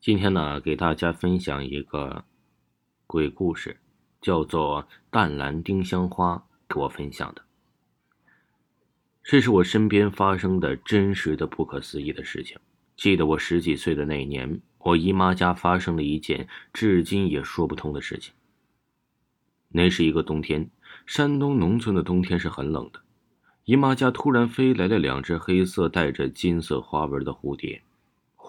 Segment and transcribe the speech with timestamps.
[0.00, 2.24] 今天呢，给大家分享一个
[3.08, 3.78] 鬼故事，
[4.20, 6.36] 叫做《淡蓝丁香花》，
[6.72, 7.42] 给我分享的。
[9.24, 12.56] 这是我身边发生的真实的不可思议的事情。
[12.96, 18.32] 记得我十几岁的那年，我姨妈家发生了一件至今也说不通的事情。
[19.70, 20.70] 那是一个冬天，
[21.06, 23.00] 山东农村的冬天是很冷的。
[23.64, 27.82] 姨妈家突然飞来了两只黑色带着金色花纹的蝴蝶。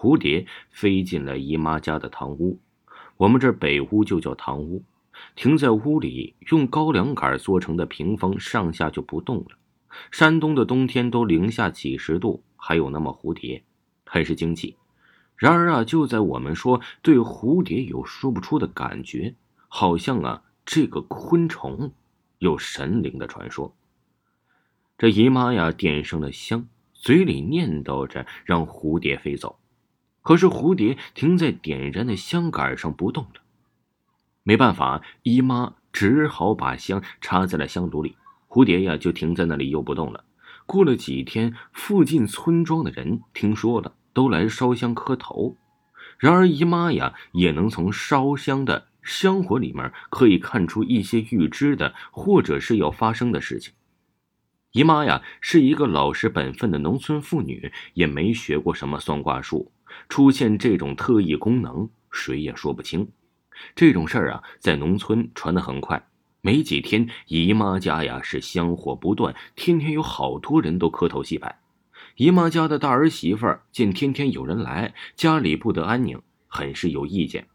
[0.00, 2.58] 蝴蝶飞进了姨妈家的堂屋，
[3.18, 4.82] 我们这北屋就叫堂屋。
[5.36, 9.58] 停在屋里，用高粱杆做成的屏风上下就不动了。
[10.10, 13.62] 山东的冬天都零下几十度，还有那么蝴蝶，
[14.06, 14.78] 很是惊奇。
[15.36, 19.34] 然而啊，就在我们说对蝴蝶有说不出的感觉，
[19.68, 21.92] 好像啊这个昆虫
[22.38, 23.76] 有神灵的传说。
[24.96, 29.59] 这姨妈呀点上了香，嘴里念叨着让蝴蝶飞走。
[30.22, 33.40] 可是蝴蝶停在点燃的香杆上不动了，
[34.42, 38.16] 没办法，姨妈只好把香插在了香炉里，
[38.48, 40.24] 蝴蝶呀就停在那里又不动了。
[40.66, 45.56] 过了几天，附近村庄的人听说了，都来烧香磕头。
[46.18, 53.72] 然而姨妈呀也能从烧香的香火里面可以看出一些预知的或者是要发生的事情。
[54.72, 59.72] 姨妈呀是一个老实本分的农村妇女，也没学过什么算卦术。
[60.08, 63.08] 出现这种特异功能，谁也说不清。
[63.74, 66.08] 这种事儿啊，在农村传得很快，
[66.40, 71.60] 没几天，姨妈家呀是香火不断，天天有好多人都磕头祭拜。
[72.16, 77.46] 姨妈家的大儿媳妇儿见天天有人来，家里不得安宁，很是有意见。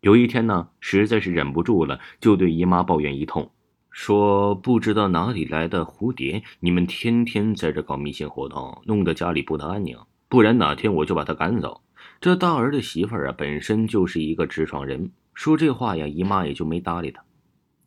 [0.00, 3.50] 有一天呢，实在是忍不住了，就对姨妈抱怨一通，
[3.90, 9.98] 说不知道哪里来的蝴蝶，你们天天在这搞迷信活动，弄得家里不得安宁。
[10.30, 11.82] 不然哪天我就把他赶走。
[12.20, 17.24] 这大儿的媳妇儿啊，本身就是一个直爽人，说这话呀，姨妈也就没搭理他。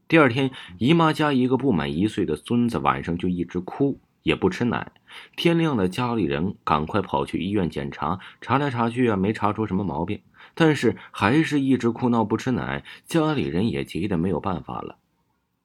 [0.09, 4.91] 第二天，姨妈家一个不满一岁的孙子晚上就一直哭，也不吃奶。
[5.37, 10.19] 天亮了，家里人赶快跑去医院检查，查来查去啊，没查出什么毛病，
[10.53, 12.83] 但是还是一直哭闹不吃奶。
[13.05, 14.97] 家里人也急得没有办法了，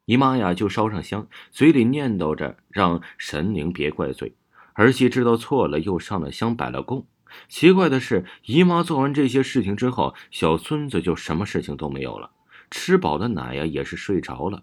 [0.04, 4.34] 姨妈呀就烧上香，嘴里念叨着让神灵别怪罪。
[4.78, 7.04] 儿媳知道错了，又上了香，摆了供。
[7.48, 12.30] 奇怪的是，姨妈做完这些事情之后，小孙子就什么事情都没有了，
[12.70, 14.62] 吃饱了奶呀，也是睡着了。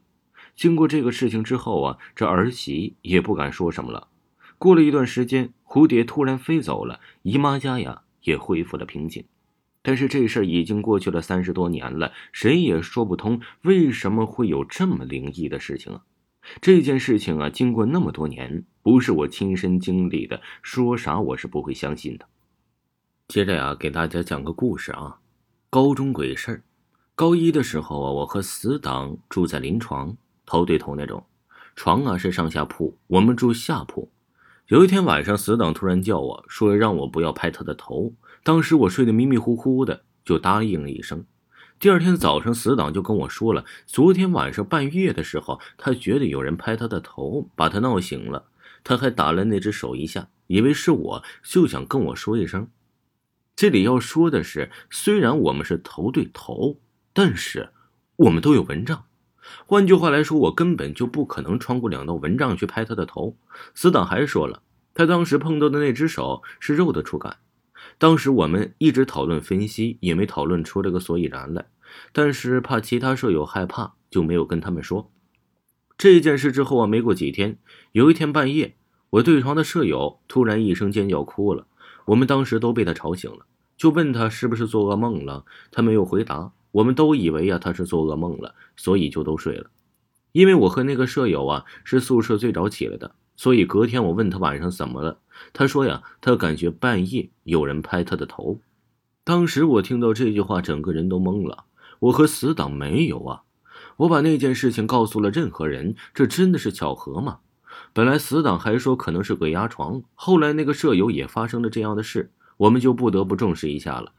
[0.55, 4.07] 经过这个事情之后啊，这儿媳也不敢说什么了。
[4.57, 9.25] 过了一段时间，蝴蝶突然飞走了，姨妈家呀也恢复了平静。
[9.81, 16.03] 但是这事儿已经过去了三十多年了，谁也说不通为什么会有这么灵异的事情啊。
[16.61, 22.25] 这件事情啊，经过那么多年，不是我亲身经历的，说啥我是不会相信的。
[23.27, 25.19] 接着呀，给大家讲个故事啊，
[25.69, 26.63] 高中鬼事儿。
[27.15, 31.23] 高一的时候啊，我和死党住在临床，头对头那种，
[31.75, 34.11] 床啊是上下铺，我们住下铺。
[34.67, 38.13] 有一天晚上，死党突然叫我说让我不要拍他的头，
[38.43, 41.25] 当时我睡得迷迷糊糊的，就答应了一声。
[41.77, 48.45] 第二天早上，死党就跟我说了，昨天晚上半夜的时候，他觉得有人拍他的头，把他闹醒了。
[48.83, 52.69] 他还打了那只手一下，以为是我，就想跟我说一声。
[53.55, 56.79] 这里要说的是，虽然我们是头对头，
[57.13, 57.71] 但是
[58.15, 59.05] 我们都有蚊帐。
[59.65, 63.37] 换句话来说，我根本就不可能穿过两道蚊帐去拍他的头。
[63.73, 64.61] 死党还说了，
[64.93, 67.37] 他当时碰到的那只手是肉的触感。
[67.97, 71.67] 当时我们一直讨论分析，也没讨论出这个所以然来。
[72.11, 75.11] 但是怕其他舍友害怕，就没有跟他们说
[75.97, 76.51] 这件事。
[76.51, 77.57] 之后啊，没过几天，
[77.93, 78.75] 有一天半夜，
[79.11, 81.67] 我对床的舍友突然一声尖叫哭了。
[82.05, 83.45] 我们当时都被他吵醒了，
[83.77, 85.45] 就问他是不是做噩梦了。
[85.71, 86.51] 他没有回答。
[86.71, 89.69] 我们都以为啊他是做噩梦了，所以就都睡了。
[90.33, 93.15] 因为我和那个舍友啊是宿舍最早起来的。
[93.35, 95.19] 所以隔天我问他晚上怎么了，
[95.53, 98.59] 他说呀，他感觉半夜有人拍他的头。
[99.23, 101.65] 当时我听到这句话，整个人都懵了。
[101.99, 103.41] 我和死党没有啊，
[103.97, 107.39] 我把那件事情告诉了任何人，这真的是巧合吗？
[107.91, 114.11] 本来死党还说可能是鬼压床，后来那个舍友也发生了这样的事，我们就不得不重视一下了。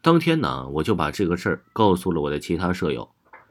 [0.00, 3.08] 当天呢，我就把这个事儿告诉了我的其他舍友。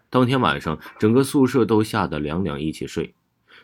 [0.10, 3.16] 当天晚上，整个宿舍都吓得两两一起睡。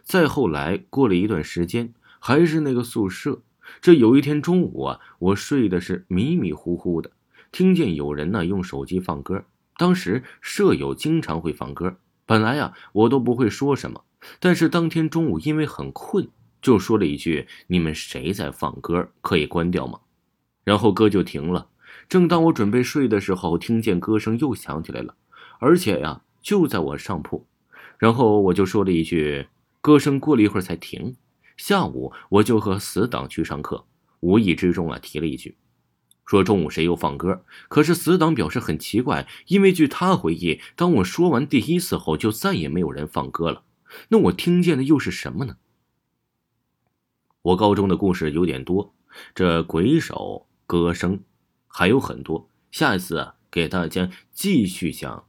[0.04, 3.42] 再后来，过了一段时间，还是那个宿舍。
[3.82, 7.12] 这有一天中午啊，我睡的是迷迷糊糊的，
[7.52, 9.46] 听见有人呢用手机放歌。
[9.78, 14.04] 当时舍友经常会放歌，本来呀我都不会说什么，
[14.40, 16.28] 但是当天中午因为很困，
[16.62, 19.10] 就说了一句：“你们谁在放歌？
[19.22, 20.00] 可以关掉吗？”
[20.66, 21.68] 然后歌就停了。
[22.08, 25.16] 正当我准备睡的时候，听见歌声又响起来了，
[25.60, 27.46] 而且呀，就在我上铺。
[27.98, 29.48] 然后我就说了一句
[29.82, 31.16] ：“歌声过了一会儿才停。”
[31.58, 33.86] 下午我就和死党去上课，
[34.22, 35.58] 无意之中啊提了一句，
[36.26, 37.44] 说中午谁又放歌。
[37.68, 43.64] 可是死党表示很奇怪，因为据他回忆，当我说完第一次后，就再也没有人放歌了。
[44.08, 45.58] 那我听见的又是什么呢？
[47.42, 48.94] 我高中的故事有点多，
[49.36, 51.22] 这鬼手、歌声
[51.68, 52.50] 还有很多。
[52.72, 55.26] 下一次啊，给大家继续讲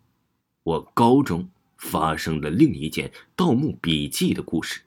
[0.62, 1.49] 我高中
[1.80, 4.82] 发生了另一件《盗墓笔记》的故事。